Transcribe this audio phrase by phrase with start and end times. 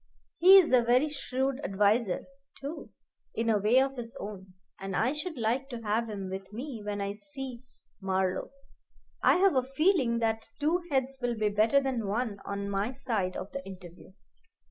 [0.39, 2.25] He is a very shrewd adviser,
[2.59, 2.89] too,
[3.35, 6.81] in a way of his own; and I should like to have him with me
[6.83, 7.61] when I see
[8.01, 8.49] Marlowe.
[9.21, 13.37] I have a feeling that two heads will be better than one on my side
[13.37, 14.11] of the interview."